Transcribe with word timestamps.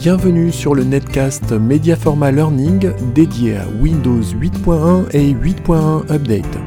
Bienvenue 0.00 0.50
sur 0.50 0.74
le 0.74 0.82
netcast 0.82 1.52
Mediaforma 1.52 2.32
Learning 2.32 2.90
dédié 3.12 3.58
à 3.58 3.68
Windows 3.82 4.22
8.1 4.22 5.10
et 5.14 5.34
8.1 5.34 6.10
Update. 6.10 6.58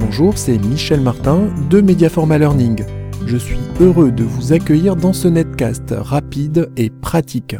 Bonjour, 0.00 0.38
c'est 0.38 0.56
Michel 0.56 1.02
Martin 1.02 1.50
de 1.68 1.82
Mediaforma 1.82 2.38
Learning. 2.38 2.86
Je 3.26 3.36
suis 3.36 3.58
heureux 3.80 4.10
de 4.10 4.24
vous 4.24 4.54
accueillir 4.54 4.96
dans 4.96 5.12
ce 5.12 5.28
netcast 5.28 5.90
rapide 5.90 6.72
et 6.78 6.88
pratique. 6.88 7.54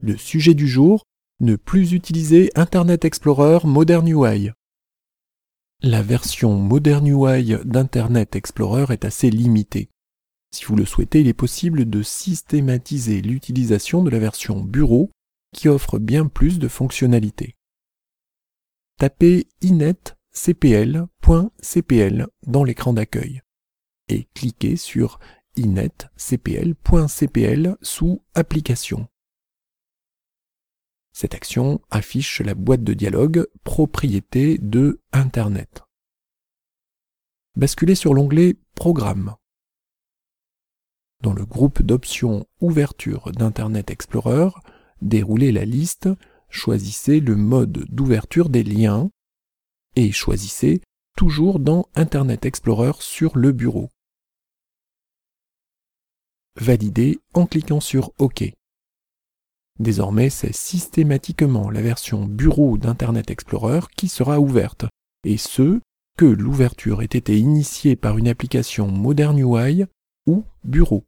Le 0.00 0.16
sujet 0.16 0.54
du 0.54 0.68
jour, 0.68 1.02
ne 1.40 1.56
plus 1.56 1.92
utiliser 1.92 2.52
Internet 2.54 3.04
Explorer 3.04 3.58
Modern 3.64 4.06
UI. 4.06 4.52
La 5.82 6.02
version 6.02 6.54
Modern 6.54 7.04
UI 7.04 7.56
d'Internet 7.64 8.36
Explorer 8.36 8.92
est 8.92 9.04
assez 9.04 9.28
limitée. 9.28 9.90
Si 10.50 10.64
vous 10.64 10.76
le 10.76 10.86
souhaitez, 10.86 11.20
il 11.20 11.28
est 11.28 11.34
possible 11.34 11.88
de 11.88 12.02
systématiser 12.02 13.20
l'utilisation 13.20 14.02
de 14.02 14.10
la 14.10 14.18
version 14.18 14.62
bureau 14.62 15.10
qui 15.54 15.68
offre 15.68 15.98
bien 15.98 16.26
plus 16.26 16.58
de 16.58 16.68
fonctionnalités. 16.68 17.56
Tapez 18.96 19.46
inetcpl.cpl 19.60 20.16
dans 22.46 22.64
l'écran 22.64 22.92
d'accueil 22.92 23.42
et 24.08 24.24
cliquez 24.34 24.76
sur 24.76 25.20
inetcpl.cpl 25.56 27.76
sous 27.82 28.22
Applications. 28.34 29.08
Cette 31.12 31.34
action 31.34 31.80
affiche 31.90 32.40
la 32.40 32.54
boîte 32.54 32.84
de 32.84 32.94
dialogue 32.94 33.46
Propriétés 33.64 34.58
de 34.58 35.02
Internet. 35.12 35.82
Basculez 37.56 37.96
sur 37.96 38.14
l'onglet 38.14 38.56
Programme. 38.74 39.34
Dans 41.22 41.32
le 41.32 41.44
groupe 41.44 41.82
d'options 41.82 42.46
Ouverture 42.60 43.32
d'Internet 43.32 43.90
Explorer, 43.90 44.50
déroulez 45.02 45.50
la 45.50 45.64
liste, 45.64 46.08
choisissez 46.48 47.18
le 47.18 47.34
mode 47.34 47.86
d'ouverture 47.88 48.48
des 48.48 48.62
liens 48.62 49.10
et 49.96 50.12
choisissez 50.12 50.80
toujours 51.16 51.58
dans 51.58 51.88
Internet 51.96 52.46
Explorer 52.46 52.92
sur 53.00 53.36
le 53.36 53.50
bureau. 53.50 53.88
Validez 56.54 57.18
en 57.34 57.46
cliquant 57.46 57.80
sur 57.80 58.12
OK. 58.18 58.44
Désormais, 59.80 60.30
c'est 60.30 60.54
systématiquement 60.54 61.70
la 61.70 61.82
version 61.82 62.26
bureau 62.26 62.78
d'Internet 62.78 63.30
Explorer 63.30 63.80
qui 63.96 64.08
sera 64.08 64.38
ouverte, 64.38 64.86
et 65.24 65.36
ce, 65.36 65.80
que 66.16 66.26
l'ouverture 66.26 67.02
ait 67.02 67.06
été 67.06 67.38
initiée 67.38 67.96
par 67.96 68.18
une 68.18 68.28
application 68.28 68.88
Modern 68.88 69.38
UI 69.38 69.84
ou 70.26 70.44
bureau. 70.64 71.07